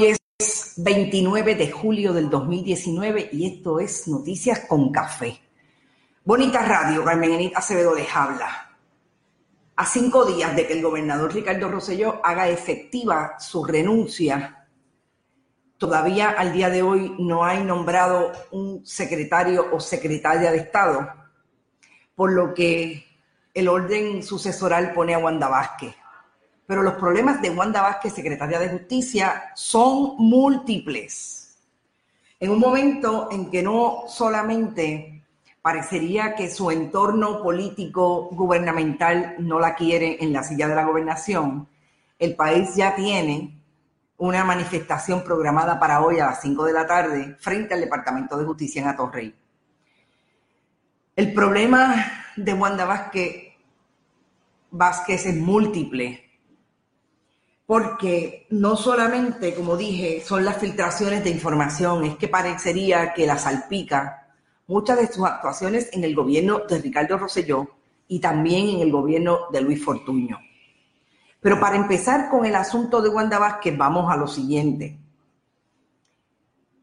[0.00, 5.38] Hoy es 29 de julio del 2019 y esto es Noticias con Café.
[6.24, 8.78] Bonita radio, Carmen Enita Acevedo les habla.
[9.76, 14.66] A cinco días de que el gobernador Ricardo Rosselló haga efectiva su renuncia,
[15.76, 21.10] todavía al día de hoy no hay nombrado un secretario o secretaria de Estado,
[22.14, 23.04] por lo que
[23.52, 25.94] el orden sucesoral pone a Wanda Vázquez
[26.70, 31.58] pero los problemas de Wanda Vázquez, secretaria de Justicia, son múltiples.
[32.38, 35.24] En un momento en que no solamente
[35.60, 41.66] parecería que su entorno político gubernamental no la quiere en la silla de la gobernación,
[42.20, 43.60] el país ya tiene
[44.18, 48.44] una manifestación programada para hoy a las 5 de la tarde frente al Departamento de
[48.44, 49.34] Justicia en Atorrey.
[51.16, 51.96] El problema
[52.36, 53.54] de Wanda Vázquez,
[54.70, 56.29] Vázquez es múltiple
[57.70, 63.38] porque no solamente, como dije, son las filtraciones de información, es que parecería que la
[63.38, 64.26] salpica
[64.66, 67.68] muchas de sus actuaciones en el gobierno de Ricardo Rosselló
[68.08, 70.40] y también en el gobierno de Luis Fortuño.
[71.38, 74.98] Pero para empezar con el asunto de Wanda Vázquez, vamos a lo siguiente.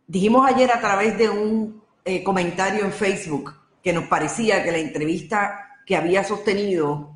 [0.08, 4.78] Dijimos ayer a través de un eh, comentario en Facebook que nos parecía que la
[4.78, 7.14] entrevista que había sostenido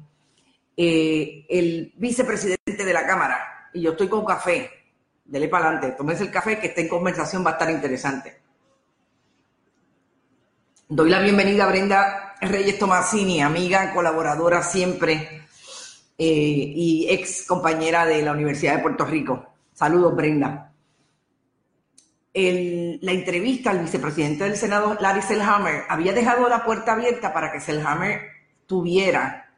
[0.76, 4.70] eh, el vicepresidente de la Cámara, y yo estoy con café.
[5.24, 8.42] Dele para adelante, tómese el café que esta conversación va a estar interesante.
[10.90, 15.46] Doy la bienvenida a Brenda Reyes Tomasini, amiga, colaboradora siempre
[16.18, 19.54] eh, y ex compañera de la Universidad de Puerto Rico.
[19.74, 20.74] Saludos, Brenda.
[22.34, 27.62] la entrevista al vicepresidente del Senado, Larry Selhammer, había dejado la puerta abierta para que
[27.62, 28.22] Selhammer
[28.66, 29.50] tuviera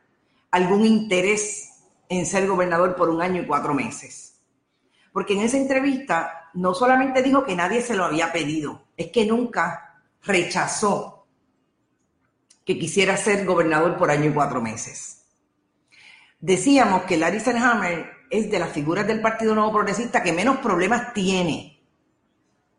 [0.52, 1.73] algún interés
[2.09, 4.42] en ser gobernador por un año y cuatro meses.
[5.12, 9.26] Porque en esa entrevista no solamente dijo que nadie se lo había pedido, es que
[9.26, 11.28] nunca rechazó
[12.66, 15.26] que quisiera ser gobernador por año y cuatro meses.
[16.39, 21.14] Decíamos que Larry Selhammer es de las figuras del Partido Nuevo Progresista que menos problemas
[21.14, 21.82] tiene.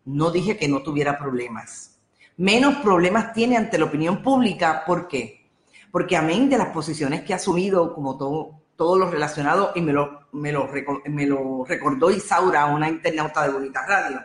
[0.04, 1.98] No dije que no tuviera problemas.
[2.36, 4.82] Menos problemas tiene ante la opinión pública.
[4.84, 5.48] ¿Por qué?
[5.92, 9.92] Porque amén de las posiciones que ha asumido, como todo, todo lo relacionado, y me
[9.92, 10.68] lo, me lo,
[11.06, 14.20] me lo recordó Isaura, una internauta de Bonita Radio,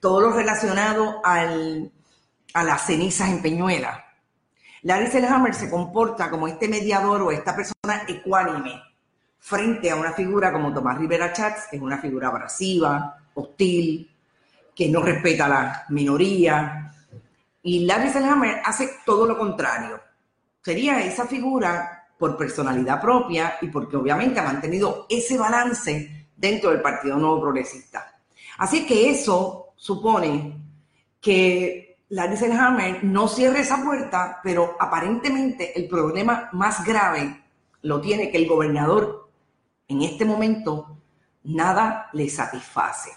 [0.00, 1.90] todo lo relacionado al,
[2.54, 4.04] a las cenizas en Peñuela.
[4.82, 8.82] Larry Selhammer se comporta como este mediador o esta persona ecuánime
[9.38, 14.10] frente a una figura como Tomás Rivera Chats, que es una figura abrasiva, hostil,
[14.74, 16.90] que no respeta a la minoría.
[17.62, 20.00] Y Larry Selhammer hace todo lo contrario.
[20.62, 26.80] Sería esa figura por personalidad propia y porque obviamente ha mantenido ese balance dentro del
[26.80, 28.20] Partido Nuevo Progresista.
[28.58, 30.56] Así que eso supone
[31.20, 37.42] que Larry Selhammer no cierre esa puerta, pero aparentemente el problema más grave
[37.82, 39.30] lo tiene que el gobernador
[39.88, 40.98] en este momento
[41.44, 43.10] nada le satisface.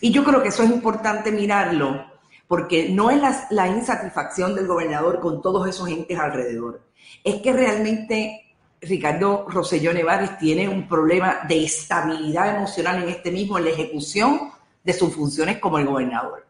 [0.00, 2.04] Y yo creo que eso es importante mirarlo,
[2.48, 6.82] porque no es la, la insatisfacción del gobernador con todos esos entes alrededor
[7.22, 13.58] es que realmente Ricardo Rosselló Nevares tiene un problema de estabilidad emocional en este mismo,
[13.58, 16.46] en la ejecución de sus funciones como el gobernador.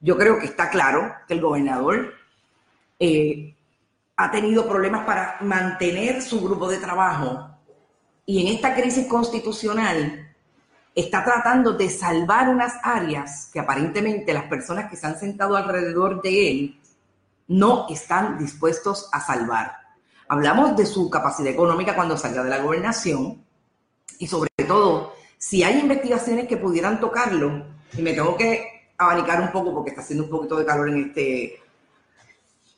[0.00, 2.14] Yo creo que está claro que el gobernador
[2.98, 3.54] eh,
[4.16, 7.50] ha tenido problemas para mantener su grupo de trabajo
[8.26, 10.34] y en esta crisis constitucional
[10.94, 16.20] está tratando de salvar unas áreas que aparentemente las personas que se han sentado alrededor
[16.20, 16.80] de él
[17.48, 19.79] no están dispuestos a salvar.
[20.30, 23.44] Hablamos de su capacidad económica cuando salga de la gobernación
[24.16, 27.64] y sobre todo, si hay investigaciones que pudieran tocarlo,
[27.98, 31.06] y me tengo que abanicar un poco porque está haciendo un poquito de calor en
[31.06, 31.58] este,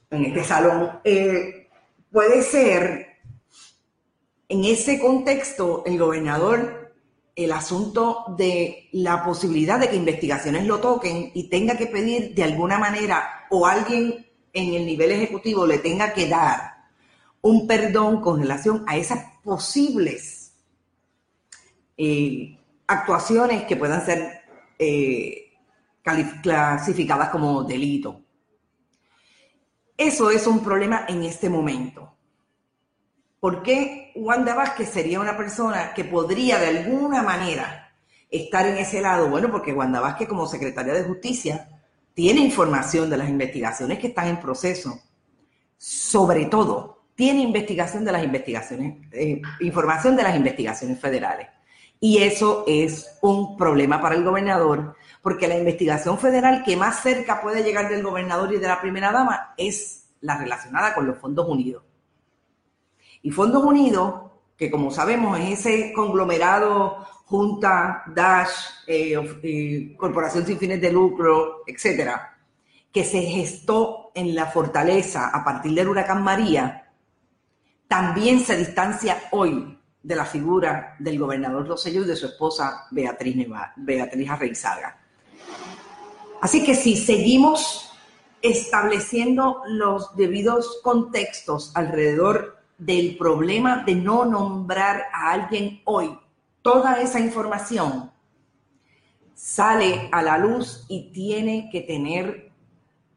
[0.09, 1.69] en este salón, eh,
[2.11, 3.19] puede ser
[4.49, 6.95] en ese contexto el gobernador
[7.37, 12.45] el asunto de la posibilidad de que investigaciones lo toquen y tenga que pedir de
[12.45, 16.72] alguna manera o alguien en el nivel ejecutivo le tenga que dar
[17.43, 20.55] un perdón con relación a esas posibles
[21.97, 24.43] eh, actuaciones que puedan ser
[24.79, 25.53] eh,
[26.43, 28.21] clasificadas como delito.
[29.97, 32.17] Eso es un problema en este momento.
[33.39, 37.93] ¿Por qué Wanda Vázquez sería una persona que podría de alguna manera
[38.31, 39.29] estar en ese lado?
[39.29, 41.69] Bueno, porque Wanda Vázquez como secretaria de Justicia
[42.15, 45.01] tiene información de las investigaciones que están en proceso,
[45.77, 51.49] sobre todo tiene investigación de las investigaciones, eh, información de las investigaciones federales.
[52.01, 57.41] Y eso es un problema para el gobernador, porque la investigación federal que más cerca
[57.41, 61.49] puede llegar del gobernador y de la primera dama es la relacionada con los Fondos
[61.49, 61.85] Unidos.
[63.23, 68.51] Y Fondos Unidos, que como sabemos es ese conglomerado, Junta, Dash,
[68.87, 72.37] eh, eh, Corporación sin fines de lucro, etcétera,
[72.93, 76.82] que se gestó en la fortaleza a partir del huracán María,
[77.93, 83.37] también se distancia hoy de la figura del gobernador Rosselló y de su esposa Beatriz,
[83.37, 83.75] Neva,
[84.31, 84.99] Arreizaga.
[86.41, 87.93] Así que si seguimos
[88.41, 96.19] estableciendo los debidos contextos alrededor del problema de no nombrar a alguien hoy,
[96.63, 98.11] toda esa información
[99.35, 102.53] sale a la luz y tiene que tener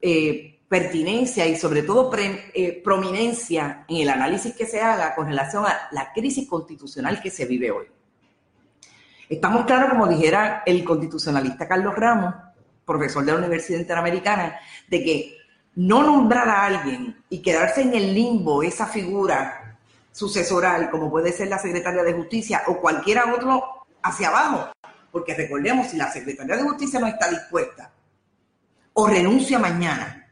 [0.01, 5.65] eh, pertinencia y sobre todo eh, prominencia en el análisis que se haga con relación
[5.65, 7.85] a la crisis constitucional que se vive hoy.
[9.29, 12.33] Estamos claros, como dijera el constitucionalista Carlos Ramos,
[12.85, 15.37] profesor de la Universidad Interamericana, de que
[15.75, 19.77] no nombrar a alguien y quedarse en el limbo esa figura
[20.11, 24.71] sucesoral, como puede ser la secretaria de Justicia o cualquiera otro hacia abajo,
[25.11, 27.91] porque recordemos, si la secretaria de Justicia no está dispuesta
[28.93, 30.24] o renuncia mañana,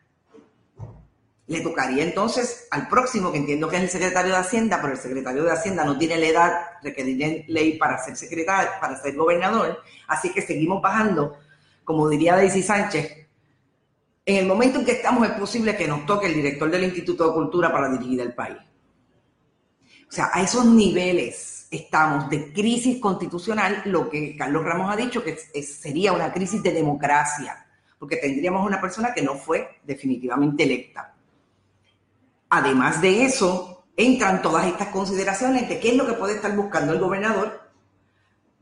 [1.47, 4.99] le tocaría entonces al próximo, que entiendo que es el secretario de Hacienda, pero el
[4.99, 9.81] secretario de Hacienda no tiene la edad requerida ley para ser secretario, para ser gobernador,
[10.07, 11.37] así que seguimos bajando,
[11.83, 13.27] como diría Daisy Sánchez,
[14.25, 17.27] en el momento en que estamos es posible que nos toque el director del Instituto
[17.27, 18.57] de Cultura para dirigir el país.
[20.07, 25.23] O sea, a esos niveles estamos de crisis constitucional, lo que Carlos Ramos ha dicho
[25.23, 27.65] que sería una crisis de democracia,
[27.99, 31.12] porque tendríamos una persona que no fue definitivamente electa.
[32.55, 36.93] Además de eso, entran todas estas consideraciones de qué es lo que puede estar buscando
[36.93, 37.63] el gobernador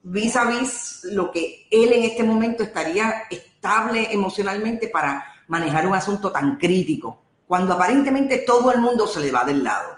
[0.01, 5.93] vis a vis lo que él en este momento estaría estable emocionalmente para manejar un
[5.93, 9.97] asunto tan crítico, cuando aparentemente todo el mundo se le va del lado.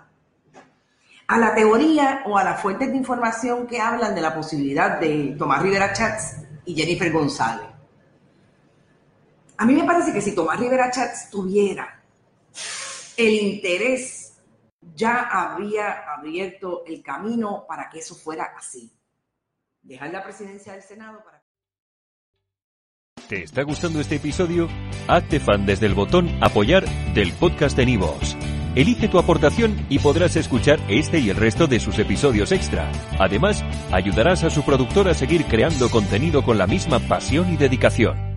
[1.28, 5.36] A la teoría o a las fuentes de información que hablan de la posibilidad de
[5.38, 7.68] Tomás Rivera Chats y Jennifer González.
[9.56, 12.03] A mí me parece que si Tomás Rivera Chats tuviera
[13.18, 14.42] el interés
[14.96, 18.92] ya había abierto el camino para que eso fuera así.
[19.82, 21.44] Dejar la presidencia del Senado para...
[23.28, 24.68] ¿Te está gustando este episodio?
[25.08, 28.36] Hazte fan desde el botón apoyar del podcast de Nivos.
[28.76, 32.92] Elige tu aportación y podrás escuchar este y el resto de sus episodios extra.
[33.20, 38.33] Además, ayudarás a su productor a seguir creando contenido con la misma pasión y dedicación.